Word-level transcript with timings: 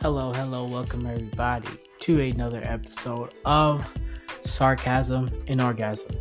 Hello, 0.00 0.32
hello, 0.32 0.64
welcome 0.66 1.06
everybody 1.06 1.68
to 2.00 2.20
another 2.20 2.60
episode 2.64 3.32
of 3.44 3.96
Sarcasm 4.42 5.30
and 5.48 5.60
Orgasm. 5.60 6.14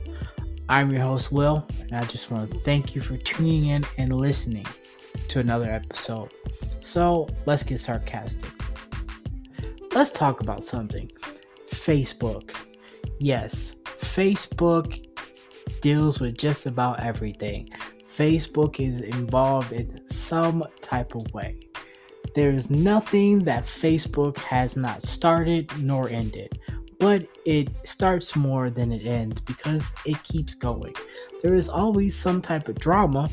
I'm 0.69 0.91
your 0.91 1.01
host, 1.01 1.31
Will, 1.31 1.67
and 1.81 1.93
I 1.93 2.03
just 2.05 2.31
want 2.31 2.51
to 2.51 2.59
thank 2.59 2.95
you 2.95 3.01
for 3.01 3.17
tuning 3.17 3.65
in 3.65 3.83
and 3.97 4.15
listening 4.15 4.65
to 5.27 5.39
another 5.39 5.69
episode. 5.71 6.31
So 6.79 7.27
let's 7.45 7.63
get 7.63 7.79
sarcastic. 7.79 8.49
Let's 9.93 10.11
talk 10.11 10.39
about 10.39 10.63
something 10.63 11.11
Facebook. 11.69 12.55
Yes, 13.19 13.75
Facebook 13.83 15.05
deals 15.81 16.21
with 16.21 16.37
just 16.37 16.65
about 16.65 17.01
everything. 17.01 17.69
Facebook 18.05 18.79
is 18.79 19.01
involved 19.01 19.73
in 19.73 20.01
some 20.09 20.63
type 20.81 21.13
of 21.13 21.33
way. 21.33 21.59
There 22.35 22.51
is 22.51 22.69
nothing 22.69 23.39
that 23.39 23.65
Facebook 23.65 24.37
has 24.37 24.77
not 24.77 25.05
started 25.05 25.69
nor 25.77 26.07
ended, 26.07 26.57
but 26.97 27.27
it 27.45 27.67
starts 27.83 28.33
more 28.33 28.69
than 28.69 28.93
it 28.93 29.05
ends 29.05 29.41
because 29.41 29.89
it 30.05 30.23
keeps 30.23 30.53
going. 30.53 30.95
There 31.41 31.53
is 31.53 31.67
always 31.67 32.15
some 32.15 32.41
type 32.41 32.69
of 32.69 32.79
drama 32.79 33.29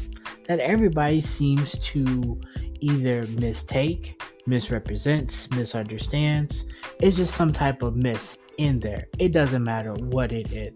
that 0.47 0.59
everybody 0.59 1.21
seems 1.21 1.79
to 1.79 2.41
either 2.81 3.27
mistake, 3.29 4.21
misrepresents, 4.49 5.51
misunderstands. 5.51 6.65
It's 7.01 7.17
just 7.17 7.35
some 7.35 7.53
type 7.53 7.83
of 7.83 7.97
miss 7.97 8.39
in 8.57 8.81
there. 8.81 9.07
It 9.19 9.33
doesn't 9.33 9.63
matter 9.63 9.93
what 9.93 10.33
it 10.33 10.53
is. 10.53 10.75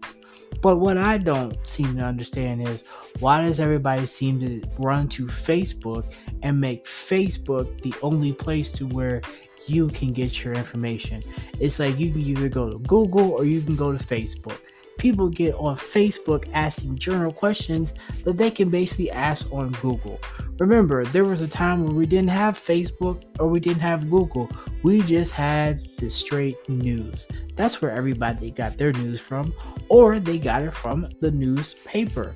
But 0.61 0.77
what 0.77 0.97
I 0.97 1.17
don't 1.17 1.57
seem 1.67 1.97
to 1.97 2.03
understand 2.03 2.67
is 2.67 2.83
why 3.19 3.41
does 3.41 3.59
everybody 3.59 4.05
seem 4.05 4.39
to 4.39 4.61
run 4.77 5.09
to 5.09 5.25
Facebook 5.25 6.05
and 6.43 6.61
make 6.61 6.85
Facebook 6.85 7.81
the 7.81 7.93
only 8.01 8.31
place 8.31 8.71
to 8.73 8.87
where 8.87 9.21
you 9.65 9.87
can 9.87 10.13
get 10.13 10.43
your 10.43 10.53
information? 10.53 11.23
It's 11.59 11.79
like 11.79 11.99
you 11.99 12.11
can 12.11 12.21
either 12.21 12.49
go 12.49 12.69
to 12.69 12.77
Google 12.79 13.31
or 13.31 13.45
you 13.45 13.61
can 13.61 13.75
go 13.75 13.91
to 13.91 13.97
Facebook 13.97 14.59
people 14.97 15.29
get 15.29 15.55
on 15.55 15.75
Facebook 15.75 16.47
asking 16.53 16.97
general 16.97 17.31
questions 17.31 17.93
that 18.23 18.37
they 18.37 18.51
can 18.51 18.69
basically 18.69 19.11
ask 19.11 19.51
on 19.51 19.71
Google. 19.81 20.19
Remember, 20.59 21.03
there 21.05 21.25
was 21.25 21.41
a 21.41 21.47
time 21.47 21.83
where 21.83 21.93
we 21.93 22.05
didn't 22.05 22.29
have 22.29 22.57
Facebook 22.57 23.23
or 23.39 23.47
we 23.47 23.59
didn't 23.59 23.81
have 23.81 24.09
Google. 24.09 24.49
We 24.83 25.01
just 25.01 25.31
had 25.31 25.87
the 25.97 26.09
straight 26.09 26.57
news. 26.69 27.27
That's 27.55 27.81
where 27.81 27.91
everybody 27.91 28.51
got 28.51 28.77
their 28.77 28.93
news 28.93 29.19
from, 29.19 29.53
or 29.89 30.19
they 30.19 30.37
got 30.37 30.63
it 30.63 30.73
from 30.73 31.07
the 31.21 31.31
newspaper. 31.31 32.35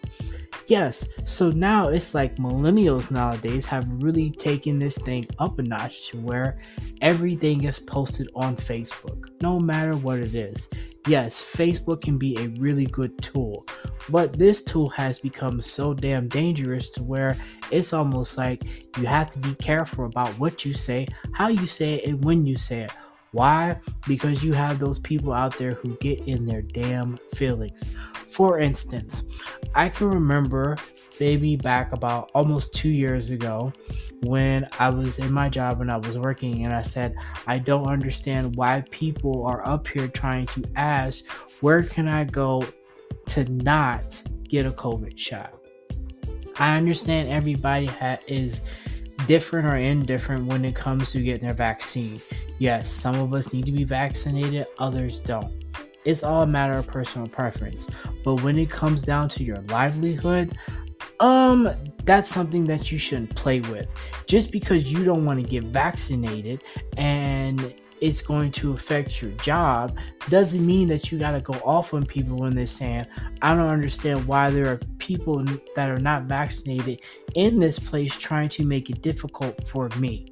Yes, 0.67 1.07
so 1.23 1.49
now 1.49 1.87
it's 1.87 2.13
like 2.13 2.35
millennials 2.35 3.09
nowadays 3.09 3.65
have 3.67 3.87
really 4.03 4.29
taken 4.29 4.77
this 4.77 4.97
thing 4.97 5.25
up 5.39 5.59
a 5.59 5.63
notch 5.63 6.09
to 6.09 6.17
where 6.17 6.59
everything 6.99 7.63
is 7.63 7.79
posted 7.79 8.29
on 8.35 8.57
Facebook, 8.57 9.29
no 9.41 9.61
matter 9.61 9.95
what 9.95 10.19
it 10.19 10.35
is. 10.35 10.67
Yes, 11.07 11.41
Facebook 11.41 12.01
can 12.01 12.17
be 12.17 12.37
a 12.37 12.49
really 12.59 12.85
good 12.85 13.17
tool, 13.21 13.65
but 14.09 14.37
this 14.37 14.61
tool 14.61 14.89
has 14.89 15.19
become 15.19 15.61
so 15.61 15.93
damn 15.93 16.27
dangerous 16.27 16.89
to 16.91 17.03
where 17.03 17.37
it's 17.71 17.93
almost 17.93 18.37
like 18.37 18.65
you 18.97 19.05
have 19.05 19.31
to 19.31 19.39
be 19.39 19.55
careful 19.55 20.05
about 20.05 20.37
what 20.37 20.65
you 20.65 20.73
say, 20.73 21.07
how 21.31 21.47
you 21.47 21.65
say 21.65 21.93
it, 21.93 22.09
and 22.09 22.25
when 22.25 22.45
you 22.45 22.57
say 22.57 22.81
it. 22.81 22.91
Why? 23.37 23.79
Because 24.07 24.43
you 24.43 24.53
have 24.53 24.79
those 24.79 24.97
people 24.97 25.31
out 25.31 25.59
there 25.59 25.73
who 25.73 25.95
get 25.97 26.21
in 26.21 26.47
their 26.47 26.63
damn 26.63 27.17
feelings. 27.35 27.83
For 28.29 28.57
instance, 28.57 29.25
I 29.75 29.89
can 29.89 30.09
remember 30.09 30.75
maybe 31.19 31.55
back 31.55 31.93
about 31.93 32.31
almost 32.33 32.73
two 32.73 32.89
years 32.89 33.29
ago 33.29 33.71
when 34.23 34.67
I 34.79 34.89
was 34.89 35.19
in 35.19 35.31
my 35.31 35.49
job 35.49 35.81
and 35.81 35.91
I 35.91 35.97
was 35.97 36.17
working, 36.17 36.65
and 36.65 36.73
I 36.73 36.81
said, 36.81 37.15
I 37.45 37.59
don't 37.59 37.85
understand 37.85 38.55
why 38.55 38.83
people 38.89 39.45
are 39.45 39.67
up 39.69 39.87
here 39.87 40.07
trying 40.07 40.47
to 40.47 40.63
ask, 40.75 41.23
where 41.61 41.83
can 41.83 42.07
I 42.07 42.23
go 42.23 42.65
to 43.27 43.43
not 43.53 44.19
get 44.49 44.65
a 44.65 44.71
COVID 44.71 45.15
shot? 45.15 45.53
I 46.57 46.75
understand 46.75 47.29
everybody 47.29 47.85
ha- 47.85 48.17
is 48.27 48.67
different 49.27 49.67
or 49.67 49.75
indifferent 49.75 50.45
when 50.45 50.65
it 50.65 50.73
comes 50.73 51.11
to 51.11 51.21
getting 51.21 51.43
their 51.43 51.53
vaccine. 51.53 52.19
Yes, 52.59 52.89
some 52.89 53.15
of 53.15 53.33
us 53.33 53.53
need 53.53 53.65
to 53.65 53.71
be 53.71 53.83
vaccinated, 53.83 54.67
others 54.79 55.19
don't. 55.19 55.63
It's 56.05 56.23
all 56.23 56.43
a 56.43 56.47
matter 56.47 56.73
of 56.73 56.87
personal 56.87 57.27
preference. 57.27 57.85
But 58.23 58.41
when 58.41 58.57
it 58.57 58.69
comes 58.69 59.03
down 59.03 59.29
to 59.29 59.43
your 59.43 59.57
livelihood, 59.67 60.57
um 61.19 61.69
that's 62.03 62.29
something 62.29 62.63
that 62.65 62.91
you 62.91 62.97
shouldn't 62.97 63.35
play 63.35 63.59
with. 63.59 63.93
Just 64.27 64.51
because 64.51 64.91
you 64.91 65.03
don't 65.03 65.25
want 65.25 65.43
to 65.43 65.47
get 65.47 65.65
vaccinated 65.65 66.63
and 66.95 67.73
it's 68.01 68.21
going 68.21 68.51
to 68.51 68.73
affect 68.73 69.21
your 69.21 69.31
job 69.31 69.97
doesn't 70.29 70.65
mean 70.65 70.87
that 70.89 71.11
you 71.11 71.17
got 71.17 71.31
to 71.31 71.41
go 71.41 71.53
off 71.65 71.93
on 71.93 72.05
people 72.05 72.37
when 72.37 72.55
they're 72.55 72.67
saying, 72.67 73.05
I 73.41 73.55
don't 73.55 73.69
understand 73.69 74.25
why 74.27 74.49
there 74.49 74.67
are 74.67 74.79
people 74.97 75.43
that 75.75 75.89
are 75.89 75.99
not 75.99 76.23
vaccinated 76.23 77.01
in 77.35 77.59
this 77.59 77.79
place 77.79 78.15
trying 78.15 78.49
to 78.49 78.65
make 78.65 78.89
it 78.89 79.01
difficult 79.01 79.67
for 79.67 79.89
me. 79.97 80.27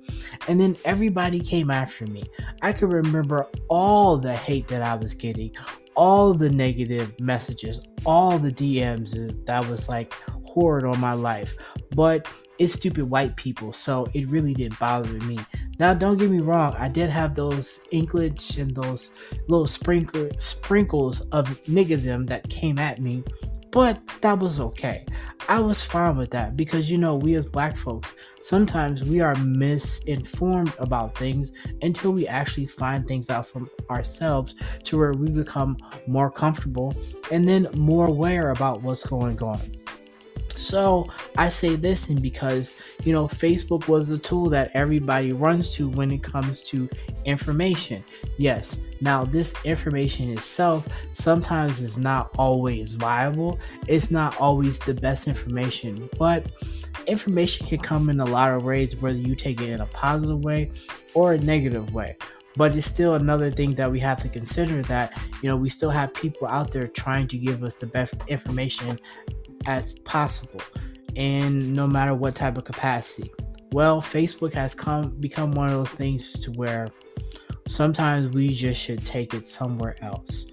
And 0.47 0.59
then 0.59 0.75
everybody 0.85 1.39
came 1.39 1.71
after 1.71 2.05
me. 2.07 2.23
I 2.61 2.73
can 2.73 2.89
remember 2.89 3.47
all 3.67 4.17
the 4.17 4.35
hate 4.35 4.67
that 4.67 4.81
I 4.81 4.95
was 4.95 5.13
getting, 5.13 5.51
all 5.95 6.33
the 6.33 6.49
negative 6.49 7.19
messages, 7.19 7.79
all 8.05 8.37
the 8.37 8.51
DMs 8.51 9.45
that 9.45 9.67
was 9.69 9.87
like 9.89 10.13
horrid 10.43 10.85
on 10.85 10.99
my 10.99 11.13
life. 11.13 11.55
But 11.95 12.27
it's 12.57 12.73
stupid 12.73 13.09
white 13.09 13.35
people, 13.35 13.73
so 13.73 14.07
it 14.13 14.27
really 14.29 14.53
didn't 14.53 14.79
bother 14.79 15.13
me. 15.25 15.39
Now, 15.79 15.93
don't 15.93 16.17
get 16.17 16.29
me 16.31 16.39
wrong, 16.39 16.75
I 16.77 16.87
did 16.87 17.09
have 17.09 17.35
those 17.35 17.79
inklings 17.91 18.57
and 18.57 18.73
those 18.73 19.11
little 19.47 19.67
sprinkles 19.67 21.21
of 21.31 21.63
niggerdom 21.65 22.27
that 22.27 22.49
came 22.49 22.79
at 22.79 22.99
me, 22.99 23.23
but 23.71 23.99
that 24.21 24.39
was 24.39 24.61
okay. 24.61 25.05
I 25.49 25.59
was 25.59 25.83
fine 25.83 26.15
with 26.15 26.31
that 26.31 26.55
because 26.55 26.89
you 26.89 26.97
know, 26.97 27.15
we 27.15 27.35
as 27.35 27.45
black 27.45 27.75
folks, 27.75 28.13
sometimes 28.41 29.03
we 29.03 29.19
are 29.19 29.35
misinformed 29.35 30.73
about 30.79 31.17
things 31.17 31.51
until 31.81 32.13
we 32.13 32.25
actually 32.25 32.67
find 32.67 33.05
things 33.05 33.29
out 33.29 33.47
from 33.47 33.69
ourselves 33.89 34.55
to 34.85 34.97
where 34.97 35.11
we 35.11 35.29
become 35.29 35.75
more 36.07 36.31
comfortable 36.31 36.95
and 37.33 37.47
then 37.47 37.67
more 37.75 38.07
aware 38.07 38.51
about 38.51 38.81
what's 38.81 39.05
going 39.05 39.41
on. 39.43 39.59
So 40.55 41.07
I 41.37 41.49
say 41.49 41.75
this 41.75 42.09
and 42.09 42.21
because 42.21 42.75
you 43.03 43.13
know 43.13 43.27
Facebook 43.27 43.87
was 43.87 44.09
a 44.09 44.17
tool 44.17 44.49
that 44.49 44.71
everybody 44.73 45.33
runs 45.33 45.73
to 45.75 45.89
when 45.89 46.11
it 46.11 46.23
comes 46.23 46.61
to 46.63 46.89
information. 47.25 48.03
Yes, 48.37 48.79
now 49.01 49.25
this 49.25 49.53
information 49.63 50.29
itself 50.31 50.87
sometimes 51.11 51.81
is 51.81 51.97
not 51.97 52.31
always 52.37 52.93
viable. 52.93 53.59
It's 53.87 54.11
not 54.11 54.39
always 54.39 54.79
the 54.79 54.93
best 54.93 55.27
information, 55.27 56.09
but 56.17 56.45
information 57.07 57.67
can 57.67 57.79
come 57.79 58.09
in 58.09 58.19
a 58.19 58.25
lot 58.25 58.51
of 58.51 58.63
ways 58.63 58.95
whether 58.95 59.17
you 59.17 59.35
take 59.35 59.61
it 59.61 59.69
in 59.69 59.81
a 59.81 59.85
positive 59.87 60.43
way 60.43 60.71
or 61.13 61.33
a 61.33 61.37
negative 61.37 61.93
way 61.93 62.15
but 62.55 62.75
it's 62.75 62.87
still 62.87 63.15
another 63.15 63.51
thing 63.51 63.75
that 63.75 63.91
we 63.91 63.99
have 63.99 64.21
to 64.21 64.29
consider 64.29 64.81
that 64.83 65.17
you 65.41 65.49
know 65.49 65.55
we 65.55 65.69
still 65.69 65.89
have 65.89 66.13
people 66.13 66.47
out 66.47 66.71
there 66.71 66.87
trying 66.87 67.27
to 67.27 67.37
give 67.37 67.63
us 67.63 67.75
the 67.75 67.85
best 67.85 68.15
information 68.27 68.99
as 69.65 69.93
possible 70.05 70.61
and 71.15 71.73
no 71.73 71.87
matter 71.87 72.13
what 72.13 72.35
type 72.35 72.57
of 72.57 72.65
capacity. 72.65 73.31
Well, 73.71 74.01
Facebook 74.01 74.53
has 74.53 74.75
come 74.75 75.09
become 75.19 75.51
one 75.51 75.67
of 75.69 75.73
those 75.73 75.89
things 75.89 76.33
to 76.39 76.51
where 76.51 76.87
sometimes 77.67 78.33
we 78.33 78.49
just 78.49 78.81
should 78.81 79.05
take 79.05 79.33
it 79.33 79.45
somewhere 79.45 79.95
else. 80.01 80.47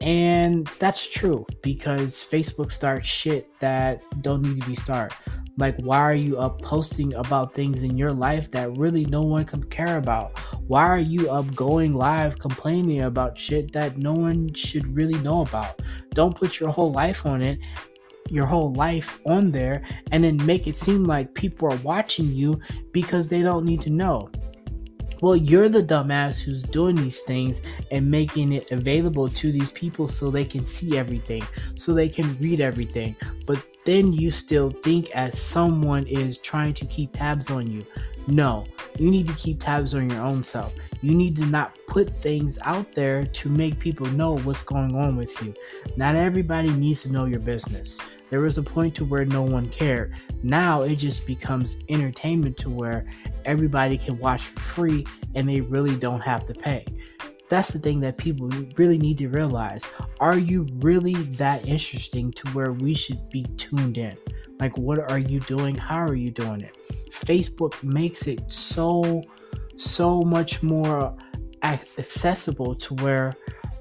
And 0.00 0.66
that's 0.78 1.08
true 1.08 1.44
because 1.62 2.14
Facebook 2.14 2.70
starts 2.70 3.08
shit 3.08 3.50
that 3.58 4.02
don't 4.22 4.42
need 4.42 4.62
to 4.62 4.68
be 4.68 4.76
started. 4.76 5.16
Like, 5.58 5.76
why 5.80 5.98
are 5.98 6.14
you 6.14 6.38
up 6.38 6.62
posting 6.62 7.12
about 7.14 7.52
things 7.52 7.82
in 7.82 7.96
your 7.98 8.12
life 8.12 8.48
that 8.52 8.78
really 8.78 9.04
no 9.06 9.22
one 9.22 9.44
can 9.44 9.64
care 9.64 9.98
about? 9.98 10.38
Why 10.68 10.86
are 10.86 11.00
you 11.00 11.28
up 11.28 11.52
going 11.56 11.94
live 11.94 12.38
complaining 12.38 13.02
about 13.02 13.36
shit 13.36 13.72
that 13.72 13.98
no 13.98 14.12
one 14.12 14.54
should 14.54 14.86
really 14.94 15.18
know 15.20 15.40
about? 15.40 15.82
Don't 16.14 16.36
put 16.36 16.60
your 16.60 16.68
whole 16.68 16.92
life 16.92 17.26
on 17.26 17.42
it 17.42 17.58
your 18.28 18.46
whole 18.46 18.72
life 18.74 19.20
on 19.26 19.50
there 19.50 19.82
and 20.12 20.24
then 20.24 20.44
make 20.44 20.66
it 20.66 20.76
seem 20.76 21.04
like 21.04 21.34
people 21.34 21.72
are 21.72 21.78
watching 21.78 22.32
you 22.32 22.60
because 22.92 23.26
they 23.26 23.42
don't 23.42 23.64
need 23.64 23.80
to 23.82 23.90
know. 23.90 24.30
Well, 25.20 25.34
you're 25.34 25.68
the 25.68 25.82
dumbass 25.82 26.40
who's 26.40 26.62
doing 26.62 26.94
these 26.94 27.20
things 27.22 27.60
and 27.90 28.08
making 28.08 28.52
it 28.52 28.70
available 28.70 29.28
to 29.28 29.50
these 29.50 29.72
people 29.72 30.06
so 30.06 30.30
they 30.30 30.44
can 30.44 30.64
see 30.64 30.96
everything, 30.96 31.42
so 31.74 31.92
they 31.92 32.08
can 32.08 32.38
read 32.38 32.60
everything. 32.60 33.16
But 33.44 33.66
then 33.84 34.12
you 34.12 34.30
still 34.30 34.70
think 34.70 35.10
as 35.10 35.40
someone 35.40 36.06
is 36.06 36.38
trying 36.38 36.74
to 36.74 36.86
keep 36.86 37.14
tabs 37.14 37.50
on 37.50 37.66
you. 37.66 37.84
No, 38.28 38.66
You 38.98 39.10
need 39.10 39.26
to 39.28 39.34
keep 39.34 39.60
tabs 39.60 39.94
on 39.94 40.10
your 40.10 40.20
own 40.20 40.44
self. 40.44 40.74
You 41.00 41.14
need 41.14 41.36
to 41.36 41.46
not 41.46 41.78
put 41.86 42.10
things 42.10 42.58
out 42.62 42.92
there 42.92 43.24
to 43.24 43.48
make 43.48 43.78
people 43.78 44.06
know 44.08 44.36
what's 44.38 44.62
going 44.62 44.94
on 44.94 45.16
with 45.16 45.40
you. 45.42 45.54
Not 45.96 46.16
everybody 46.16 46.68
needs 46.70 47.02
to 47.02 47.12
know 47.12 47.24
your 47.24 47.40
business. 47.40 47.98
There 48.30 48.40
was 48.40 48.58
a 48.58 48.62
point 48.62 48.94
to 48.96 49.04
where 49.04 49.24
no 49.24 49.42
one 49.42 49.68
cared. 49.68 50.14
Now 50.42 50.82
it 50.82 50.96
just 50.96 51.26
becomes 51.26 51.76
entertainment 51.88 52.56
to 52.58 52.70
where 52.70 53.06
everybody 53.44 53.96
can 53.96 54.18
watch 54.18 54.42
for 54.42 54.60
free 54.60 55.06
and 55.34 55.48
they 55.48 55.60
really 55.60 55.96
don't 55.96 56.20
have 56.20 56.44
to 56.46 56.54
pay. 56.54 56.84
That's 57.48 57.72
the 57.72 57.78
thing 57.78 58.00
that 58.00 58.18
people 58.18 58.48
really 58.76 58.98
need 58.98 59.18
to 59.18 59.28
realize. 59.28 59.82
Are 60.20 60.38
you 60.38 60.66
really 60.80 61.14
that 61.14 61.66
interesting 61.66 62.30
to 62.32 62.48
where 62.50 62.72
we 62.72 62.94
should 62.94 63.30
be 63.30 63.44
tuned 63.56 63.96
in? 63.96 64.16
Like, 64.60 64.76
what 64.76 65.10
are 65.10 65.18
you 65.18 65.40
doing? 65.40 65.74
How 65.74 66.02
are 66.02 66.14
you 66.14 66.30
doing 66.30 66.60
it? 66.60 66.76
Facebook 67.10 67.82
makes 67.82 68.26
it 68.26 68.40
so, 68.52 69.22
so 69.78 70.20
much 70.20 70.62
more 70.62 71.16
accessible 71.62 72.74
to 72.74 72.94
where 72.96 73.34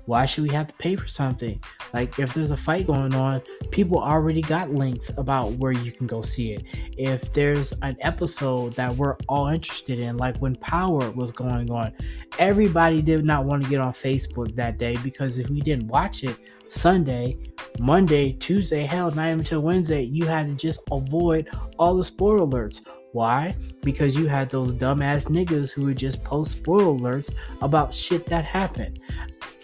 why 0.07 0.25
should 0.25 0.43
we 0.43 0.49
have 0.49 0.67
to 0.67 0.73
pay 0.75 0.95
for 0.95 1.07
something? 1.07 1.61
Like 1.93 2.17
if 2.17 2.33
there's 2.33 2.51
a 2.51 2.57
fight 2.57 2.87
going 2.87 3.13
on, 3.13 3.41
people 3.71 3.99
already 3.99 4.41
got 4.41 4.73
links 4.73 5.11
about 5.17 5.51
where 5.53 5.73
you 5.73 5.91
can 5.91 6.07
go 6.07 6.21
see 6.21 6.53
it. 6.53 6.63
If 6.97 7.33
there's 7.33 7.73
an 7.81 7.97
episode 7.99 8.73
that 8.73 8.95
we're 8.95 9.17
all 9.27 9.47
interested 9.47 9.99
in, 9.99 10.17
like 10.17 10.37
when 10.37 10.55
Power 10.55 11.11
was 11.11 11.31
going 11.31 11.69
on, 11.69 11.91
everybody 12.39 13.01
did 13.01 13.25
not 13.25 13.45
want 13.45 13.63
to 13.63 13.69
get 13.69 13.81
on 13.81 13.91
Facebook 13.91 14.55
that 14.55 14.77
day 14.77 14.97
because 15.03 15.39
if 15.39 15.49
we 15.49 15.59
didn't 15.59 15.87
watch 15.87 16.23
it 16.23 16.37
Sunday, 16.69 17.37
Monday, 17.79 18.31
Tuesday, 18.33 18.85
hell, 18.85 19.11
not 19.11 19.27
even 19.27 19.39
until 19.39 19.59
Wednesday, 19.61 20.03
you 20.03 20.25
had 20.25 20.47
to 20.47 20.55
just 20.55 20.81
avoid 20.89 21.49
all 21.77 21.95
the 21.95 22.03
spoiler 22.03 22.39
alerts. 22.39 22.81
Why? 23.13 23.55
Because 23.83 24.15
you 24.15 24.27
had 24.27 24.49
those 24.49 24.73
dumbass 24.73 25.25
niggas 25.25 25.71
who 25.71 25.85
would 25.85 25.97
just 25.97 26.23
post 26.23 26.51
spoiler 26.51 26.97
alerts 26.97 27.33
about 27.61 27.93
shit 27.93 28.25
that 28.27 28.45
happened. 28.45 28.99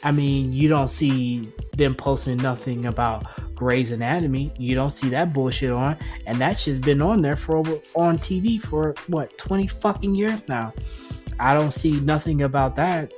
I 0.04 0.12
mean, 0.12 0.52
you 0.52 0.68
don't 0.68 0.90
see 0.90 1.52
them 1.78 1.94
posting 1.94 2.38
nothing 2.38 2.86
about 2.86 3.26
Grey's 3.56 3.92
Anatomy. 3.92 4.52
You 4.58 4.76
don't 4.76 4.90
see 4.90 5.10
that 5.10 5.34
bullshit 5.34 5.72
on, 5.72 5.98
and 6.28 6.40
that 6.40 6.60
shit's 6.60 6.80
been 6.80 7.02
on 7.02 7.22
there 7.22 7.36
for 7.36 7.58
over 7.58 7.80
on 7.96 8.18
TV 8.18 8.62
for 8.62 8.96
what 9.08 9.38
twenty 9.38 9.68
fucking 9.68 10.14
years 10.14 10.48
now. 10.48 10.74
I 11.40 11.54
don't 11.54 11.72
see 11.72 12.00
nothing 12.02 12.44
about 12.44 12.76
that. 12.76 13.14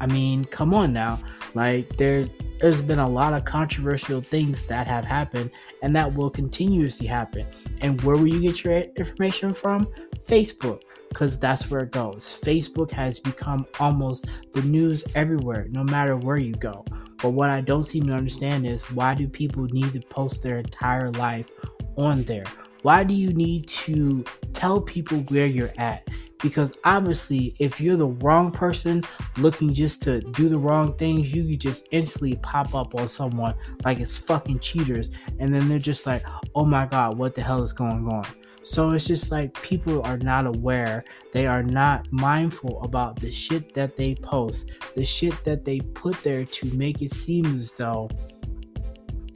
I 0.00 0.06
mean, 0.06 0.44
come 0.44 0.72
on 0.72 0.92
now. 0.92 1.20
Like 1.54 1.96
there 1.96 2.26
there's 2.60 2.82
been 2.82 2.98
a 2.98 3.08
lot 3.08 3.32
of 3.32 3.44
controversial 3.44 4.20
things 4.20 4.64
that 4.64 4.86
have 4.86 5.04
happened 5.04 5.50
and 5.82 5.96
that 5.96 6.14
will 6.14 6.28
continuously 6.28 7.06
happen. 7.06 7.46
And 7.80 8.00
where 8.02 8.16
will 8.16 8.26
you 8.26 8.40
get 8.40 8.62
your 8.62 8.74
information 8.74 9.54
from? 9.54 9.86
Facebook 10.26 10.82
because 11.10 11.38
that's 11.38 11.70
where 11.70 11.82
it 11.82 11.90
goes. 11.90 12.40
Facebook 12.42 12.90
has 12.92 13.20
become 13.20 13.66
almost 13.78 14.26
the 14.54 14.62
news 14.62 15.04
everywhere, 15.14 15.66
no 15.70 15.84
matter 15.84 16.16
where 16.16 16.38
you 16.38 16.54
go. 16.54 16.84
But 17.20 17.30
what 17.30 17.50
I 17.50 17.60
don't 17.60 17.84
seem 17.84 18.06
to 18.06 18.14
understand 18.14 18.66
is 18.66 18.82
why 18.92 19.14
do 19.14 19.28
people 19.28 19.64
need 19.64 19.92
to 19.92 20.00
post 20.00 20.42
their 20.42 20.58
entire 20.58 21.10
life 21.12 21.50
on 21.96 22.22
there? 22.22 22.46
Why 22.82 23.04
do 23.04 23.12
you 23.12 23.32
need 23.34 23.68
to 23.68 24.24
tell 24.54 24.80
people 24.80 25.18
where 25.28 25.44
you're 25.44 25.72
at? 25.76 26.08
Because 26.42 26.72
obviously, 26.84 27.54
if 27.58 27.80
you're 27.80 27.96
the 27.96 28.08
wrong 28.08 28.50
person 28.50 29.02
looking 29.38 29.74
just 29.74 30.02
to 30.02 30.20
do 30.20 30.48
the 30.48 30.58
wrong 30.58 30.94
things, 30.94 31.34
you 31.34 31.48
could 31.48 31.60
just 31.60 31.86
instantly 31.90 32.36
pop 32.36 32.74
up 32.74 32.94
on 32.94 33.08
someone 33.08 33.54
like 33.84 34.00
it's 34.00 34.16
fucking 34.16 34.60
cheaters. 34.60 35.10
And 35.38 35.52
then 35.52 35.68
they're 35.68 35.78
just 35.78 36.06
like, 36.06 36.24
oh 36.54 36.64
my 36.64 36.86
God, 36.86 37.18
what 37.18 37.34
the 37.34 37.42
hell 37.42 37.62
is 37.62 37.72
going 37.72 38.08
on? 38.08 38.26
So 38.62 38.90
it's 38.90 39.06
just 39.06 39.30
like 39.30 39.60
people 39.62 40.02
are 40.02 40.18
not 40.18 40.46
aware, 40.46 41.02
they 41.32 41.46
are 41.46 41.62
not 41.62 42.10
mindful 42.12 42.82
about 42.82 43.16
the 43.16 43.32
shit 43.32 43.74
that 43.74 43.96
they 43.96 44.14
post, 44.14 44.70
the 44.94 45.04
shit 45.04 45.44
that 45.44 45.64
they 45.64 45.80
put 45.80 46.22
there 46.22 46.44
to 46.44 46.74
make 46.74 47.00
it 47.00 47.12
seem 47.12 47.54
as 47.54 47.72
though 47.72 48.08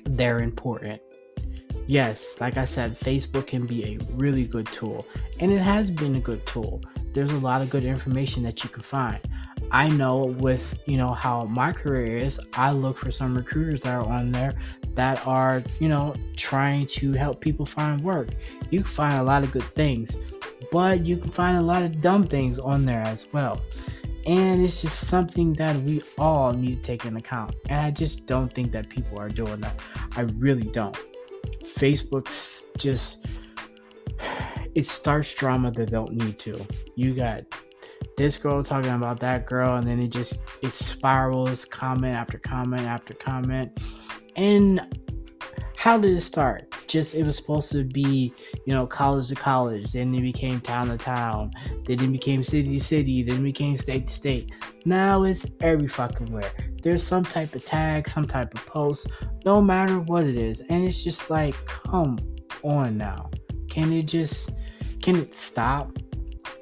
they're 0.05 0.41
important. 0.41 1.01
Yes, 1.87 2.41
like 2.41 2.57
I 2.57 2.65
said, 2.65 2.99
Facebook 2.99 3.47
can 3.49 3.67
be 3.67 3.85
a 3.85 3.99
really 4.15 4.47
good 4.47 4.67
tool, 4.67 5.07
and 5.41 5.53
it 5.53 5.61
has 5.61 5.91
been 5.91 6.15
a 6.15 6.21
good 6.21 6.45
tool. 6.47 6.81
There's 7.13 7.31
a 7.31 7.39
lot 7.39 7.61
of 7.61 7.69
good 7.69 7.85
information 7.85 8.43
that 8.45 8.65
you 8.65 8.71
can 8.71 8.83
find. 8.83 9.21
I 9.71 9.89
know 9.89 10.35
with 10.39 10.79
you 10.87 10.97
know 10.97 11.13
how 11.13 11.45
my 11.45 11.73
career 11.73 12.17
is, 12.17 12.41
I 12.55 12.73
look 12.73 12.97
for 12.97 13.11
some 13.11 13.37
recruiters 13.37 13.83
that 13.83 13.95
are 13.97 14.07
on 14.07 14.33
there 14.33 14.55
that 14.95 15.27
are, 15.27 15.63
you 15.81 15.89
know, 15.89 16.15
trying 16.37 16.87
to 16.87 17.13
help 17.13 17.41
people 17.41 17.67
find 17.67 18.01
work. 18.01 18.29
You 18.71 18.81
can 18.81 18.89
find 18.89 19.15
a 19.15 19.23
lot 19.23 19.45
of 19.45 19.53
good 19.53 19.65
things, 19.75 20.17
but 20.71 21.05
you 21.05 21.17
can 21.17 21.31
find 21.31 21.59
a 21.59 21.63
lot 21.63 21.83
of 21.83 22.01
dumb 22.01 22.27
things 22.27 22.59
on 22.59 22.85
there 22.85 23.03
as 23.03 23.27
well. 23.33 23.61
And 24.27 24.65
it's 24.65 24.81
just 24.81 25.07
something 25.09 25.53
that 25.55 25.77
we 25.83 26.03
all 26.17 26.53
need 26.55 26.77
to 26.77 26.83
take 26.83 27.05
into 27.05 27.19
account. 27.19 27.55
And 27.69 27.79
I 27.81 27.91
just 27.91 28.27
don't 28.27 28.51
think 28.53 28.73
that 28.73 28.89
people 28.89 29.19
are 29.19 29.29
doing 29.29 29.61
that. 29.61 29.79
I 30.17 30.23
really 30.23 30.65
don't. 30.65 30.97
Facebook's 31.65 32.67
just 32.79 33.27
it 34.75 34.87
starts 34.87 35.35
drama 35.35 35.71
that 35.73 35.91
don't 35.91 36.13
need 36.13 36.39
to. 36.41 36.61
You 36.97 37.15
got 37.15 37.43
this 38.17 38.37
girl 38.37 38.63
talking 38.63 38.91
about 38.91 39.21
that 39.21 39.47
girl 39.47 39.77
and 39.77 39.87
then 39.87 40.01
it 40.01 40.09
just 40.09 40.39
it 40.63 40.73
spirals 40.73 41.65
comment 41.65 42.15
after 42.15 42.39
comment 42.39 42.83
after 42.83 43.15
comment 43.15 43.79
and 44.37 44.81
how 45.77 45.99
did 45.99 46.17
it 46.17 46.23
start? 46.23 46.74
Just 46.87 47.15
it 47.15 47.25
was 47.25 47.37
supposed 47.37 47.71
to 47.73 47.85
be, 47.85 48.33
you 48.67 48.73
know, 48.73 48.87
college 48.87 49.29
to 49.29 49.35
college, 49.35 49.93
then 49.93 50.15
it 50.15 50.21
became 50.21 50.61
town 50.61 50.89
to 50.89 50.97
town, 50.97 51.51
then 51.85 52.01
it 52.01 52.13
became 52.13 52.45
city 52.45 52.79
to 52.79 52.85
city, 52.85 53.23
then 53.23 53.39
it 53.39 53.43
became 53.43 53.77
state 53.77 54.09
to 54.09 54.13
state. 54.15 54.53
Now 54.85 55.23
it's 55.25 55.47
every 55.61 55.89
fucking 55.89 56.31
where. 56.33 56.51
There's 56.83 57.03
some 57.03 57.25
type 57.25 57.55
of 57.55 57.65
tag, 57.65 58.09
some 58.09 58.27
type 58.27 58.55
of 58.55 58.67
post, 58.67 59.07
no 59.45 59.63
matter 59.63 60.01
what 60.01 60.25
it 60.25 60.37
is. 60.37 60.61
And 60.69 60.85
it's 60.85 61.03
just 61.03 61.31
like, 61.31 61.55
come 61.67 62.19
on 62.63 62.99
now. 62.99 63.31
Can 63.69 63.93
it 63.93 64.05
just 64.05 64.51
can 65.03 65.17
it 65.17 65.35
stop? 65.35 65.99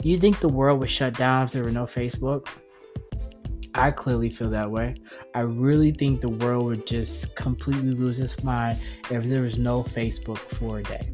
You 0.03 0.19
think 0.19 0.41
the 0.41 0.49
world 0.49 0.81
would 0.81 0.91
shut 0.91 1.17
down 1.17 1.45
if 1.45 1.53
there 1.53 1.63
were 1.63 1.71
no 1.71 1.85
Facebook? 1.85 2.49
I 3.75 3.91
clearly 3.91 4.29
feel 4.29 4.51
that 4.51 4.71
way. 4.71 4.97
I 5.35 5.41
really 5.41 5.93
think 5.93 6.21
the 6.21 6.29
world 6.29 6.67
would 6.67 6.87
just 6.87 7.35
completely 7.37 7.93
lose 7.93 8.21
its 8.21 8.45
mind 8.45 8.79
if 9.11 9.25
there 9.25 9.43
was 9.43 9.59
no 9.59 9.83
Facebook 9.83 10.39
for 10.39 10.79
a 10.79 10.83
day. 10.83 11.09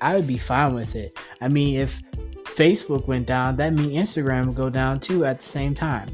I 0.00 0.14
would 0.14 0.26
be 0.26 0.38
fine 0.38 0.74
with 0.74 0.94
it. 0.94 1.18
I 1.40 1.48
mean, 1.48 1.78
if 1.78 2.00
Facebook 2.44 3.06
went 3.06 3.26
down, 3.26 3.56
that 3.56 3.72
means 3.72 3.92
Instagram 3.92 4.46
would 4.46 4.56
go 4.56 4.70
down 4.70 5.00
too 5.00 5.24
at 5.24 5.40
the 5.40 5.44
same 5.44 5.74
time. 5.74 6.08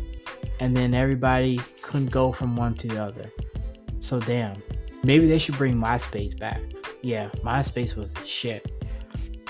And 0.60 0.76
then 0.76 0.94
everybody 0.94 1.60
couldn't 1.82 2.10
go 2.10 2.32
from 2.32 2.56
one 2.56 2.74
to 2.76 2.88
the 2.88 3.02
other. 3.02 3.30
So, 4.00 4.20
damn. 4.20 4.62
Maybe 5.04 5.26
they 5.26 5.38
should 5.38 5.56
bring 5.56 5.74
MySpace 5.74 6.38
back. 6.38 6.60
Yeah, 7.02 7.28
MySpace 7.44 7.94
was 7.94 8.12
shit. 8.24 8.72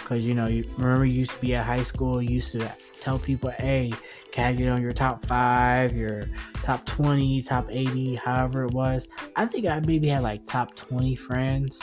Because, 0.07 0.25
you 0.25 0.35
know, 0.35 0.47
you 0.47 0.63
remember 0.79 1.05
you 1.05 1.19
used 1.19 1.33
to 1.33 1.41
be 1.41 1.57
at 1.57 1.65
high 1.65 1.83
school, 1.83 2.23
you 2.23 2.37
used 2.37 2.53
to 2.53 2.73
tell 3.01 3.19
people, 3.19 3.51
hey, 3.51 3.93
can 4.31 4.47
I 4.47 4.53
get 4.53 4.69
on 4.69 4.81
your 4.81 4.93
top 4.93 5.27
five, 5.27 5.97
your 5.97 6.29
top 6.63 6.87
20, 6.87 7.43
top 7.43 7.67
80, 7.69 8.15
however 8.15 8.67
it 8.67 8.71
was? 8.71 9.09
I 9.35 9.47
think 9.47 9.67
I 9.67 9.81
maybe 9.81 10.07
had 10.07 10.23
like 10.23 10.45
top 10.45 10.77
20 10.77 11.17
friends 11.17 11.83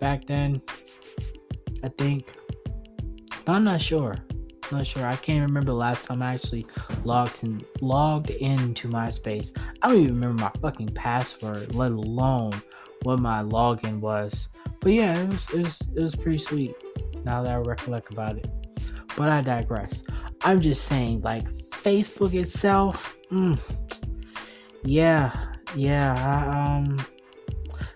back 0.00 0.24
then. 0.24 0.60
I 1.84 1.88
think. 1.90 2.32
But 3.44 3.52
I'm 3.52 3.62
not 3.62 3.80
sure. 3.80 4.16
not 4.72 4.84
sure. 4.84 5.06
I 5.06 5.14
can't 5.14 5.46
remember 5.46 5.70
the 5.70 5.76
last 5.76 6.06
time 6.06 6.20
I 6.20 6.34
actually 6.34 6.66
logged 7.04 7.44
in 7.44 7.64
logged 7.80 8.30
into 8.30 8.88
MySpace. 8.88 9.56
I 9.82 9.88
don't 9.88 10.02
even 10.02 10.14
remember 10.16 10.42
my 10.42 10.50
fucking 10.60 10.94
password, 10.94 11.76
let 11.76 11.92
alone 11.92 12.60
what 13.04 13.20
my 13.20 13.44
login 13.44 14.00
was. 14.00 14.48
But 14.80 14.94
yeah, 14.94 15.16
it 15.16 15.28
was 15.28 15.46
it 15.50 15.62
was, 15.62 15.80
it 15.94 16.02
was 16.02 16.16
pretty 16.16 16.38
sweet 16.38 16.74
now 17.24 17.42
that 17.42 17.52
I 17.52 17.56
recollect 17.56 18.12
about 18.12 18.36
it. 18.36 18.48
But 19.16 19.28
I 19.28 19.40
digress. 19.40 20.04
I'm 20.42 20.60
just 20.60 20.84
saying, 20.84 21.22
like, 21.22 21.50
Facebook 21.70 22.34
itself, 22.34 23.16
mm, 23.30 23.58
yeah, 24.84 25.52
yeah, 25.76 26.14
I 26.14 26.76
um, 26.78 27.06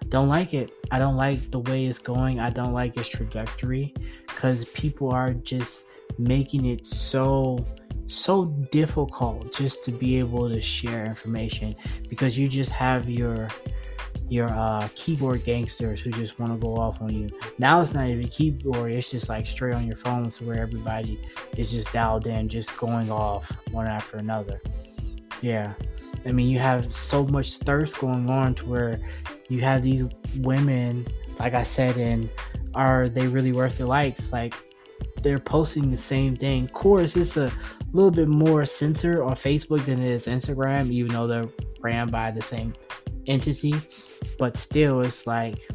don't 0.09 0.28
like 0.28 0.54
it. 0.54 0.71
I 0.90 0.99
don't 0.99 1.16
like 1.16 1.50
the 1.50 1.61
way 1.61 1.87
it's 1.87 1.99
going. 1.99 2.38
I 2.38 2.50
don't 2.50 2.73
like 2.73 2.97
its 2.97 3.09
trajectory 3.09 3.92
because 4.28 4.64
people 4.66 5.11
are 5.11 5.35
just 5.35 5.87
making 6.18 6.66
it 6.66 6.87
so 6.87 7.64
so 8.09 8.45
difficult 8.71 9.52
just 9.52 9.83
to 9.85 9.90
be 9.90 10.16
able 10.16 10.49
to 10.49 10.62
share 10.62 11.04
information 11.04 11.75
because 12.09 12.38
you 12.38 12.49
just 12.49 12.71
have 12.71 13.11
your 13.11 13.49
your 14.28 14.49
uh, 14.49 14.88
keyboard 14.95 15.45
gangsters 15.45 16.00
who 16.00 16.11
just 16.11 16.38
want 16.38 16.52
to 16.52 16.59
go 16.59 16.76
off 16.76 17.00
on 17.00 17.11
you. 17.11 17.28
Now 17.59 17.80
it's 17.80 17.95
not 17.95 18.09
even 18.09 18.28
keyboard; 18.28 18.92
it's 18.92 19.11
just 19.11 19.28
like 19.28 19.47
straight 19.47 19.75
on 19.75 19.87
your 19.87 19.97
phones, 19.97 20.40
where 20.40 20.61
everybody 20.61 21.21
is 21.56 21.71
just 21.71 21.92
dialed 21.92 22.26
in, 22.26 22.49
just 22.49 22.76
going 22.76 23.11
off 23.11 23.50
one 23.71 23.87
after 23.87 24.16
another. 24.16 24.61
Yeah, 25.42 25.75
I 26.25 26.33
mean, 26.33 26.49
you 26.49 26.59
have 26.59 26.92
so 26.92 27.25
much 27.26 27.59
thirst 27.59 27.99
going 27.99 28.28
on 28.28 28.54
to 28.56 28.66
where 28.66 29.00
you 29.49 29.61
have 29.61 29.83
these 29.83 30.04
women, 30.38 31.06
like 31.38 31.54
I 31.54 31.62
said, 31.62 31.97
and 31.97 32.28
are 32.75 33.09
they 33.09 33.26
really 33.28 33.52
worth 33.52 33.78
the 33.78 33.87
likes? 33.87 34.33
Like 34.33 34.54
they're 35.23 35.38
posting 35.38 35.90
the 35.90 35.97
same 35.97 36.35
thing. 36.35 36.64
Of 36.64 36.73
course, 36.73 37.16
it's 37.16 37.37
a 37.37 37.52
little 37.92 38.11
bit 38.11 38.28
more 38.28 38.66
censored 38.66 39.21
on 39.21 39.35
Facebook 39.35 39.85
than 39.85 40.02
it 40.02 40.09
is 40.09 40.26
Instagram, 40.26 40.90
even 40.90 41.12
though 41.12 41.26
they're 41.26 41.49
ran 41.80 42.09
by 42.09 42.30
the 42.30 42.42
same 42.42 42.73
entity. 43.26 43.75
But 44.38 44.56
still, 44.56 45.00
it's 45.00 45.26
like 45.26 45.68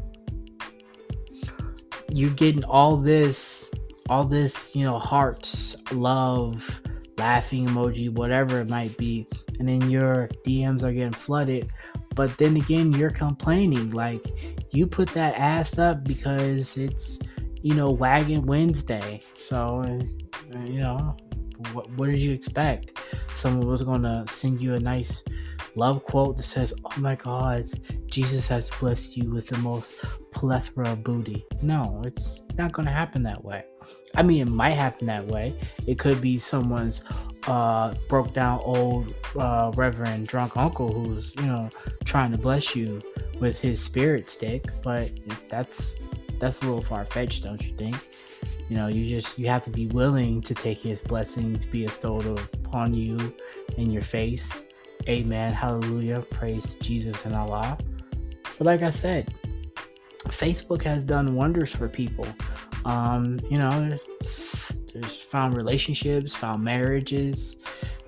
you're 2.12 2.32
getting 2.32 2.64
all 2.66 2.98
this, 2.98 3.70
all 4.10 4.26
this, 4.26 4.76
you 4.76 4.84
know, 4.84 5.00
hearts, 5.00 5.76
love, 5.92 6.82
laughing 7.18 7.68
emoji, 7.68 8.10
whatever 8.10 8.60
it 8.62 8.70
might 8.70 8.96
be, 8.98 9.28
and 9.60 9.68
then 9.68 9.90
your 9.90 10.30
DMs 10.46 10.84
are 10.84 10.92
getting 10.92 11.14
flooded. 11.14 11.70
But 12.16 12.38
then 12.38 12.58
again, 12.58 12.92
you're 12.94 13.12
complaining 13.12 13.92
like 13.92 14.26
you 14.72 14.86
put 14.88 15.10
that 15.10 15.36
ass 15.38 15.78
up 15.78 16.04
because 16.04 16.78
it's 16.78 17.20
you 17.62 17.74
know 17.76 17.92
Wagon 17.92 18.46
Wednesday. 18.46 19.22
So 19.36 19.84
uh, 19.86 20.60
you 20.66 20.80
know 20.80 21.16
what, 21.74 21.90
what 21.92 22.10
did 22.10 22.22
you 22.22 22.32
expect? 22.32 22.98
Someone 23.34 23.68
was 23.68 23.84
gonna 23.84 24.26
send 24.30 24.62
you 24.62 24.76
a 24.76 24.80
nice 24.80 25.24
love 25.76 26.04
quote 26.04 26.38
that 26.38 26.44
says, 26.44 26.74
"Oh 26.86 27.00
my 27.00 27.16
God, 27.16 27.66
Jesus 28.08 28.48
has 28.48 28.72
blessed 28.80 29.18
you 29.18 29.30
with 29.30 29.48
the 29.48 29.58
most 29.58 29.96
plethora 30.32 30.92
of 30.92 31.04
booty." 31.04 31.46
No, 31.62 32.02
it's 32.06 32.42
not 32.58 32.72
gonna 32.72 32.92
happen 32.92 33.24
that 33.24 33.44
way. 33.44 33.64
I 34.16 34.24
mean, 34.24 34.48
it 34.48 34.52
might 34.52 34.72
happen 34.72 35.08
that 35.08 35.26
way. 35.26 35.54
It 35.88 35.98
could 35.98 36.22
be 36.22 36.38
someone's 36.38 37.04
uh, 37.48 37.96
broke 38.08 38.34
down 38.34 38.60
old 38.64 39.16
uh, 39.40 39.72
reverend 39.76 40.28
drunk 40.28 40.58
uncle 40.58 40.92
who's 40.92 41.34
you 41.36 41.48
know 41.48 41.70
trying 42.04 42.32
to 42.32 42.38
bless 42.38 42.76
you 42.76 43.02
with 43.40 43.60
his 43.60 43.82
spirit 43.82 44.30
stick, 44.30 44.66
but 44.84 45.10
that's 45.50 45.96
that's 46.40 46.62
a 46.62 46.66
little 46.66 46.84
far 46.84 47.06
fetched, 47.06 47.44
don't 47.44 47.62
you 47.66 47.74
think? 47.76 47.96
You 48.72 48.78
know, 48.78 48.88
you 48.88 49.06
just 49.06 49.38
you 49.38 49.48
have 49.48 49.64
to 49.64 49.70
be 49.70 49.88
willing 49.88 50.42
to 50.44 50.56
take 50.56 50.80
his 50.80 51.02
blessings 51.02 51.66
be 51.66 51.86
bestowed 51.86 52.26
upon 52.54 52.94
you 52.94 53.36
in 53.76 53.92
your 53.92 54.02
face. 54.02 54.64
Amen. 55.10 55.52
Hallelujah. 55.52 56.22
Praise 56.32 56.76
Jesus 56.76 57.26
and 57.26 57.36
Allah. 57.36 57.78
But 58.58 58.66
like 58.66 58.82
I 58.82 58.90
said, 58.90 59.34
Facebook 60.28 60.84
has 60.84 61.04
done 61.04 61.36
wonders 61.36 61.76
for 61.76 61.90
people. 61.90 62.26
Um, 62.86 63.42
you 63.50 63.58
know, 63.58 64.00
there's 64.22 65.20
found 65.20 65.58
relationships, 65.58 66.34
found 66.34 66.64
marriages, 66.64 67.58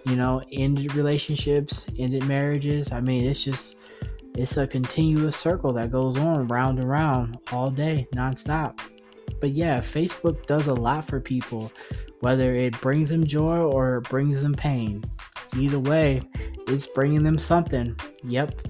you 0.05 0.15
know, 0.15 0.41
ended 0.53 0.96
relationships, 0.96 1.88
ended 2.00 2.24
marriages. 2.24 2.93
I 2.93 3.01
mean, 3.01 3.25
it's 3.25 3.43
just 3.43 3.75
it's 4.34 4.55
a 4.55 4.65
continuous 4.65 5.36
circle 5.36 5.74
that 5.74 5.91
goes 5.91 6.17
on 6.17 6.48
round 6.48 6.79
and 6.79 6.89
round 6.89 7.38
all 7.51 7.70
day, 7.70 8.08
nonstop. 8.15 8.79
But 9.39 9.51
yeah, 9.51 9.80
Facebook 9.80 10.46
does 10.46 10.68
a 10.68 10.74
lot 10.74 11.08
for 11.08 11.20
people, 11.20 11.72
whether 12.22 12.56
it 12.56 12.80
brings 12.82 13.10
them 13.10 13.25
joy 13.25 13.58
or 13.58 13.98
it 13.98 14.10
brings 14.10 14.42
them 14.42 14.53
pain. 14.53 15.03
Either 15.58 15.80
way, 15.80 16.22
it's 16.68 16.88
bringing 16.88 17.24
them 17.24 17.38
something. 17.38 17.96
Yep, 18.24 18.62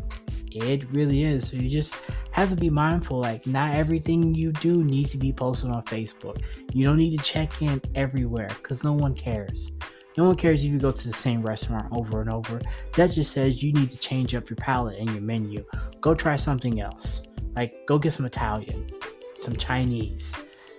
it 0.52 0.90
really 0.92 1.24
is. 1.24 1.50
So 1.50 1.58
you 1.58 1.70
just 1.70 1.96
have 2.32 2.50
to 2.50 2.56
be 2.56 2.70
mindful. 2.70 3.20
Like, 3.20 3.46
not 3.48 3.76
everything 3.76 4.34
you 4.34 4.52
do 4.52 4.84
needs 4.84 5.12
to 5.12 5.18
be 5.18 5.32
posted 5.32 5.70
on 5.70 5.84
Facebook. 5.84 6.42
You 6.72 6.86
don't 6.86 6.98
need 6.98 7.18
to 7.18 7.24
check 7.24 7.62
in 7.62 7.82
everywhere 7.96 8.50
because 8.50 8.84
no 8.84 8.94
one 8.94 9.14
cares. 9.14 9.72
No 10.18 10.26
one 10.26 10.36
cares 10.36 10.64
if 10.64 10.72
you 10.72 10.78
go 10.78 10.92
to 10.92 11.08
the 11.08 11.14
same 11.14 11.42
restaurant 11.42 11.88
over 11.92 12.22
and 12.22 12.30
over. 12.30 12.62
That 12.96 13.08
just 13.12 13.32
says 13.32 13.64
you 13.64 13.74
need 13.74 13.90
to 13.92 13.98
change 13.98 14.36
up 14.36 14.50
your 14.50 14.58
palette 14.58 15.00
and 15.00 15.10
your 15.10 15.22
menu. 15.22 15.66
Go 16.02 16.14
try 16.14 16.36
something 16.36 16.82
else. 16.82 17.24
Like, 17.56 17.74
go 17.88 17.98
get 17.98 18.14
some 18.14 18.26
Italian, 18.26 18.88
some 19.44 19.56
Chinese, 19.56 20.34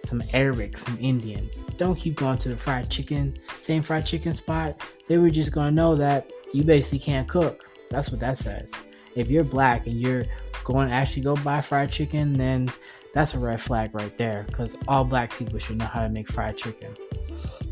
some 0.04 0.22
Arabic, 0.32 0.78
some 0.78 0.98
Indian. 1.00 1.48
Don't 1.76 1.96
keep 1.96 2.16
going 2.16 2.38
to 2.38 2.48
the 2.48 2.56
fried 2.56 2.90
chicken, 2.90 3.36
same 3.58 3.82
fried 3.82 4.06
chicken 4.06 4.34
spot. 4.34 4.80
They 5.08 5.18
were 5.18 5.30
just 5.30 5.52
gonna 5.52 5.70
know 5.70 5.94
that 5.96 6.30
you 6.52 6.62
basically 6.62 7.00
can't 7.00 7.28
cook. 7.28 7.68
That's 7.90 8.10
what 8.10 8.20
that 8.20 8.38
says. 8.38 8.72
If 9.14 9.30
you're 9.30 9.44
black 9.44 9.86
and 9.86 10.00
you're 10.00 10.24
going 10.64 10.88
to 10.88 10.94
actually 10.94 11.22
go 11.22 11.36
buy 11.36 11.60
fried 11.60 11.90
chicken, 11.90 12.32
then 12.32 12.72
that's 13.12 13.34
a 13.34 13.38
red 13.38 13.60
flag 13.60 13.94
right 13.94 14.16
there. 14.18 14.44
Because 14.48 14.76
all 14.88 15.04
black 15.04 15.32
people 15.32 15.58
should 15.58 15.78
know 15.78 15.86
how 15.86 16.00
to 16.00 16.08
make 16.08 16.28
fried 16.28 16.56
chicken. 16.56 16.94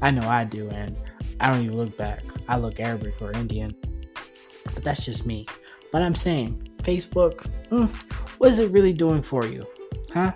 I 0.01 0.11
know 0.11 0.29
I 0.29 0.45
do, 0.45 0.69
and 0.71 0.97
I 1.41 1.51
don't 1.51 1.65
even 1.65 1.77
look 1.77 1.97
back. 1.97 2.23
I 2.49 2.59
look 2.59 2.81
Arabic 2.81 3.21
or 3.21 3.33
Indian. 3.33 3.75
But 4.75 4.85
that's 4.85 5.05
just 5.05 5.27
me. 5.27 5.47
But 5.91 6.03
I'm 6.03 6.15
saying, 6.15 6.69
Facebook, 6.83 7.47
mm, 7.71 7.89
what 8.39 8.51
is 8.51 8.59
it 8.59 8.71
really 8.71 8.93
doing 8.93 9.23
for 9.23 9.47
you? 9.47 9.67
Huh? 10.13 10.33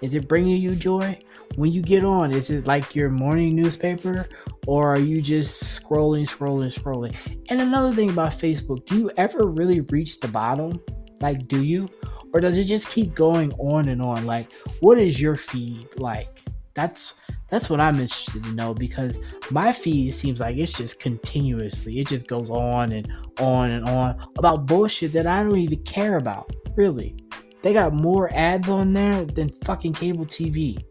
Is 0.00 0.14
it 0.14 0.28
bringing 0.28 0.60
you 0.60 0.74
joy? 0.74 1.18
When 1.56 1.72
you 1.72 1.82
get 1.82 2.04
on, 2.04 2.32
is 2.32 2.50
it 2.50 2.66
like 2.66 2.94
your 2.94 3.08
morning 3.08 3.56
newspaper 3.56 4.28
or 4.66 4.94
are 4.94 4.98
you 4.98 5.20
just 5.20 5.62
scrolling, 5.64 6.22
scrolling, 6.22 6.72
scrolling? 6.72 7.16
And 7.48 7.60
another 7.60 7.92
thing 7.94 8.10
about 8.10 8.32
Facebook, 8.32 8.84
do 8.86 8.96
you 8.96 9.10
ever 9.16 9.46
really 9.46 9.80
reach 9.80 10.20
the 10.20 10.28
bottom? 10.28 10.80
Like, 11.20 11.48
do 11.48 11.64
you? 11.64 11.88
Or 12.32 12.40
does 12.40 12.56
it 12.58 12.64
just 12.64 12.90
keep 12.90 13.14
going 13.14 13.52
on 13.54 13.88
and 13.88 14.02
on? 14.02 14.26
Like, 14.26 14.52
what 14.80 14.98
is 14.98 15.20
your 15.20 15.36
feed 15.36 15.88
like? 15.96 16.42
That's 16.74 17.14
that's 17.50 17.70
what 17.70 17.80
I'm 17.80 17.98
interested 17.98 18.44
to 18.44 18.52
know 18.52 18.74
because 18.74 19.18
my 19.50 19.72
feed 19.72 20.12
seems 20.12 20.38
like 20.38 20.58
it's 20.58 20.74
just 20.74 21.00
continuously. 21.00 21.98
It 21.98 22.06
just 22.06 22.26
goes 22.26 22.50
on 22.50 22.92
and 22.92 23.10
on 23.40 23.70
and 23.70 23.88
on 23.88 24.22
about 24.36 24.66
bullshit 24.66 25.12
that 25.14 25.26
I 25.26 25.42
don't 25.42 25.56
even 25.56 25.82
care 25.84 26.18
about. 26.18 26.54
Really. 26.76 27.16
They 27.62 27.72
got 27.72 27.92
more 27.92 28.32
ads 28.32 28.68
on 28.68 28.92
there 28.92 29.24
than 29.24 29.48
fucking 29.64 29.94
cable 29.94 30.26
TV. 30.26 30.82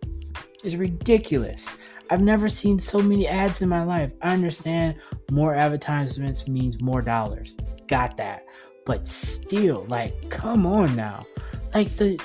It's 0.63 0.75
ridiculous. 0.75 1.69
I've 2.09 2.21
never 2.21 2.49
seen 2.49 2.79
so 2.79 2.99
many 3.01 3.27
ads 3.27 3.61
in 3.61 3.69
my 3.69 3.83
life. 3.83 4.11
I 4.21 4.33
understand 4.33 4.95
more 5.31 5.55
advertisements 5.55 6.47
means 6.47 6.81
more 6.81 7.01
dollars. 7.01 7.55
Got 7.87 8.17
that. 8.17 8.45
But 8.85 9.07
still, 9.07 9.85
like, 9.89 10.29
come 10.29 10.65
on 10.65 10.95
now. 10.95 11.25
Like 11.73 11.95
the 11.97 12.19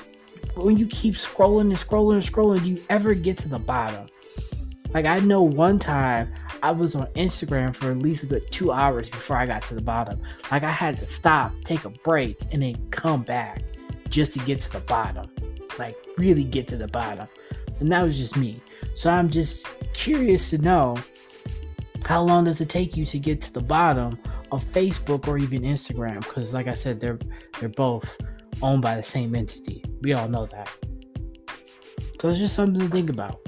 when 0.55 0.77
you 0.77 0.87
keep 0.87 1.15
scrolling 1.15 1.63
and 1.63 1.73
scrolling 1.73 2.15
and 2.15 2.23
scrolling, 2.23 2.63
do 2.63 2.71
you 2.71 2.83
ever 2.91 3.15
get 3.15 3.39
to 3.39 3.49
the 3.49 3.59
bottom? 3.59 4.07
Like 4.95 5.07
I 5.07 5.19
know 5.21 5.43
one 5.43 5.79
time 5.79 6.33
I 6.63 6.71
was 6.71 6.95
on 6.95 7.07
Instagram 7.15 7.75
for 7.75 7.91
at 7.91 7.99
least 7.99 8.23
a 8.25 8.27
good 8.27 8.51
two 8.51 8.71
hours 8.71 9.09
before 9.09 9.37
I 9.37 9.47
got 9.47 9.63
to 9.65 9.75
the 9.75 9.83
bottom. 9.83 10.21
Like 10.51 10.63
I 10.63 10.71
had 10.71 10.99
to 10.99 11.07
stop, 11.07 11.53
take 11.65 11.85
a 11.85 11.91
break, 11.91 12.39
and 12.53 12.63
then 12.63 12.77
come 12.91 13.23
back 13.23 13.63
just 14.13 14.33
to 14.35 14.39
get 14.41 14.61
to 14.61 14.71
the 14.71 14.81
bottom. 14.81 15.29
Like 15.79 15.97
really 16.19 16.45
get 16.45 16.69
to 16.69 16.77
the 16.77 16.87
bottom. 16.87 17.27
And 17.81 17.91
that 17.91 18.03
was 18.03 18.17
just 18.17 18.37
me. 18.37 18.61
So 18.95 19.11
I'm 19.11 19.29
just 19.29 19.67
curious 19.95 20.51
to 20.51 20.59
know 20.59 20.97
how 22.05 22.23
long 22.23 22.45
does 22.45 22.61
it 22.61 22.69
take 22.69 22.97
you 22.97 23.07
to 23.07 23.19
get 23.19 23.41
to 23.43 23.53
the 23.53 23.61
bottom 23.61 24.19
of 24.53 24.65
Facebook 24.65 25.27
or 25.27 25.39
even 25.39 25.63
Instagram? 25.63 26.21
Because 26.21 26.53
like 26.53 26.69
I 26.69 26.75
said, 26.75 27.01
they're 27.01 27.19
they're 27.59 27.71
both 27.71 28.17
owned 28.61 28.83
by 28.83 28.95
the 28.95 29.03
same 29.03 29.35
entity. 29.35 29.83
We 30.03 30.13
all 30.13 30.29
know 30.29 30.47
that. 30.47 30.71
So 32.21 32.29
it's 32.29 32.39
just 32.39 32.55
something 32.55 32.81
to 32.81 32.89
think 32.89 33.11
about. 33.11 33.41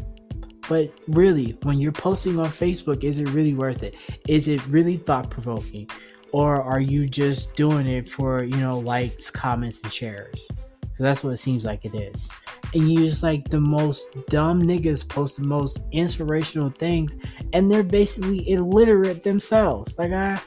But 0.68 0.92
really, 1.08 1.58
when 1.62 1.78
you're 1.78 1.92
posting 1.92 2.38
on 2.38 2.46
Facebook, 2.46 3.04
is 3.04 3.18
it 3.18 3.28
really 3.28 3.54
worth 3.54 3.82
it? 3.82 3.94
Is 4.26 4.48
it 4.48 4.66
really 4.66 4.96
thought 4.96 5.30
provoking? 5.30 5.88
Or 6.34 6.60
are 6.60 6.80
you 6.80 7.06
just 7.06 7.54
doing 7.54 7.86
it 7.86 8.08
for, 8.08 8.42
you 8.42 8.56
know, 8.56 8.80
likes, 8.80 9.30
comments, 9.30 9.80
and 9.82 9.92
shares? 9.92 10.48
Because 10.80 10.98
that's 10.98 11.22
what 11.22 11.32
it 11.32 11.36
seems 11.36 11.64
like 11.64 11.84
it 11.84 11.94
is. 11.94 12.28
And 12.74 12.90
you 12.90 13.08
just 13.08 13.22
like 13.22 13.50
the 13.50 13.60
most 13.60 14.08
dumb 14.30 14.60
niggas 14.60 15.08
post 15.08 15.36
the 15.36 15.46
most 15.46 15.82
inspirational 15.92 16.70
things 16.70 17.16
and 17.52 17.70
they're 17.70 17.84
basically 17.84 18.50
illiterate 18.50 19.22
themselves. 19.22 19.96
Like 19.96 20.10
i 20.10 20.40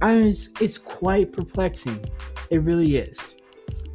i 0.00 0.14
it's, 0.14 0.48
it's 0.60 0.76
quite 0.76 1.32
perplexing. 1.32 2.04
It 2.50 2.62
really 2.62 2.96
is. 2.96 3.36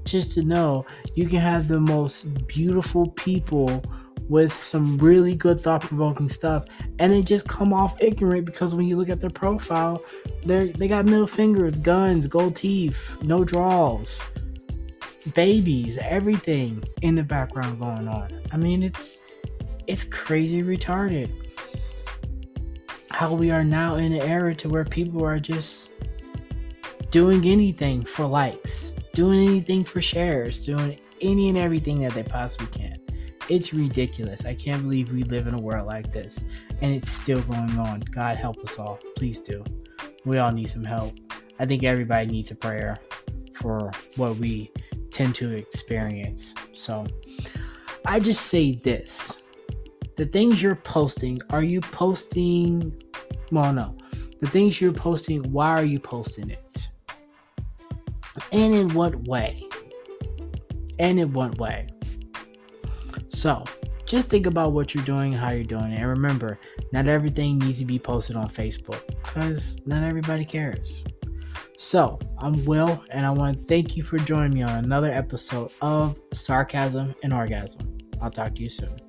Just 0.06 0.32
to 0.36 0.44
know 0.44 0.86
you 1.16 1.28
can 1.28 1.42
have 1.42 1.68
the 1.68 1.82
most 1.82 2.48
beautiful 2.48 3.06
people 3.06 3.84
with 4.30 4.52
some 4.52 4.98
really 4.98 5.36
good 5.36 5.62
thought-provoking 5.62 6.30
stuff 6.30 6.66
and 7.00 7.12
they 7.12 7.22
just 7.22 7.48
come 7.48 7.74
off 7.74 7.96
ignorant 8.02 8.46
because 8.46 8.76
when 8.76 8.86
you 8.86 8.98
look 8.98 9.10
at 9.10 9.22
their 9.22 9.30
profile 9.30 10.02
they 10.44 10.68
they 10.72 10.88
got 10.88 11.06
middle 11.06 11.28
fingers 11.28 11.78
guns 11.78 12.28
gold 12.28 12.56
teeth 12.56 13.18
no 13.22 13.44
draws 13.44 14.22
babies, 15.34 15.98
everything 15.98 16.84
in 17.02 17.16
the 17.16 17.24
background 17.24 17.80
going 17.80 18.08
on. 18.08 18.30
I 18.52 18.58
mean, 18.58 18.84
it's 18.84 19.22
it's 19.88 20.04
crazy 20.04 20.64
retarded. 20.64 21.32
How 23.10 23.34
we 23.34 23.52
are 23.52 23.64
now 23.64 23.96
in 23.96 24.14
an 24.14 24.22
era 24.22 24.54
to 24.56 24.70
where 24.70 24.86
people 24.86 25.26
are 25.26 25.40
just 25.40 25.90
doing 27.10 27.46
anything 27.46 28.04
for 28.04 28.26
likes, 28.26 28.92
doing 29.14 29.48
anything 29.48 29.84
for 29.84 30.02
shares, 30.02 30.66
doing 30.66 31.00
any 31.22 31.50
and 31.50 31.58
everything 31.58 32.02
that 32.02 32.14
they 32.14 32.24
possibly 32.24 32.68
can. 32.68 33.00
It's 33.50 33.74
ridiculous. 33.74 34.46
I 34.46 34.54
can't 34.54 34.84
believe 34.84 35.12
we 35.12 35.24
live 35.24 35.48
in 35.48 35.54
a 35.54 35.62
world 35.62 35.88
like 35.88 36.12
this 36.12 36.44
and 36.82 36.94
it's 36.94 37.10
still 37.10 37.42
going 37.42 37.78
on. 37.80 38.02
God 38.12 38.36
help 38.36 38.58
us 38.60 38.78
all. 38.78 39.00
Please 39.16 39.40
do. 39.40 39.64
We 40.26 40.38
all 40.38 40.52
need 40.52 40.70
some 40.70 40.84
help. 40.84 41.14
I 41.60 41.66
think 41.66 41.84
everybody 41.84 42.28
needs 42.28 42.52
a 42.52 42.56
prayer 42.56 42.98
for 43.56 43.92
what 44.18 44.36
we 44.36 44.72
tend 45.12 45.36
to 45.36 45.56
experience. 45.56 46.54
So 46.74 47.08
I 48.06 48.20
just 48.20 48.48
say 48.48 48.76
this 48.76 49.42
the 50.18 50.26
things 50.26 50.62
you're 50.62 50.76
posting, 50.76 51.40
are 51.52 51.64
you 51.64 51.80
posting? 51.80 53.02
Well, 53.52 53.72
no. 53.72 53.96
The 54.40 54.48
things 54.48 54.82
you're 54.82 54.92
posting, 54.92 55.52
why 55.52 55.70
are 55.70 55.86
you 55.86 56.00
posting 56.00 56.50
it? 56.50 56.90
And 58.52 58.74
in 58.74 58.94
what 58.94 59.28
way? 59.28 59.64
And 61.00 61.20
in 61.20 61.34
what 61.34 61.58
way? 61.60 61.88
So, 63.38 63.64
just 64.08 64.30
think 64.30 64.48
about 64.48 64.72
what 64.72 64.96
you're 64.96 65.04
doing, 65.04 65.32
how 65.32 65.52
you're 65.52 65.64
doing 65.64 65.92
it. 65.92 66.00
And 66.00 66.08
remember, 66.08 66.58
not 66.92 67.06
everything 67.08 67.60
needs 67.60 67.78
to 67.78 67.86
be 67.86 68.00
posted 68.00 68.36
on 68.36 68.50
Facebook 68.50 69.00
because 69.22 69.78
not 69.86 70.02
everybody 70.02 70.44
cares. 70.44 71.04
So, 71.78 72.18
I'm 72.40 72.66
Will, 72.66 73.00
and 73.12 73.28
I 73.28 73.30
want 73.30 73.60
to 73.60 73.64
thank 73.64 73.96
you 73.96 74.02
for 74.02 74.18
joining 74.18 74.56
me 74.56 74.64
on 74.64 74.84
another 74.84 75.14
episode 75.14 75.72
of 75.84 76.20
Sarcasm 76.34 77.14
and 77.22 77.32
Orgasm. 77.32 78.00
I'll 78.24 78.32
talk 78.32 78.56
to 78.56 78.64
you 78.64 78.70
soon. 78.70 79.07